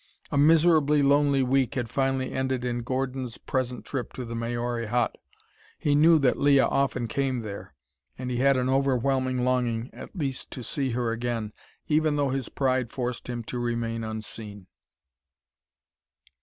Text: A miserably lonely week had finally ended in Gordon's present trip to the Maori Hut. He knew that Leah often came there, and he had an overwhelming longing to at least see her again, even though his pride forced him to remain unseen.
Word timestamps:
A 0.31 0.35
miserably 0.37 1.03
lonely 1.03 1.43
week 1.43 1.75
had 1.75 1.87
finally 1.87 2.31
ended 2.31 2.65
in 2.65 2.79
Gordon's 2.79 3.37
present 3.37 3.85
trip 3.85 4.13
to 4.13 4.25
the 4.25 4.33
Maori 4.33 4.87
Hut. 4.87 5.15
He 5.77 5.93
knew 5.93 6.17
that 6.17 6.39
Leah 6.39 6.65
often 6.65 7.05
came 7.05 7.41
there, 7.41 7.75
and 8.17 8.31
he 8.31 8.37
had 8.37 8.57
an 8.57 8.67
overwhelming 8.67 9.43
longing 9.43 9.91
to 9.91 9.95
at 9.97 10.15
least 10.15 10.55
see 10.63 10.89
her 10.93 11.11
again, 11.11 11.53
even 11.87 12.15
though 12.15 12.29
his 12.31 12.49
pride 12.49 12.91
forced 12.91 13.29
him 13.29 13.43
to 13.43 13.59
remain 13.59 14.03
unseen. 14.03 14.65